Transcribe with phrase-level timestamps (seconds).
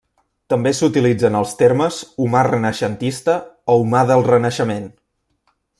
[0.53, 3.37] També s'utilitzen els termes humà renaixentista
[3.75, 4.93] o humà del Renaixement.